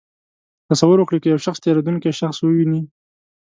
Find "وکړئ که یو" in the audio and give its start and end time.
0.99-1.39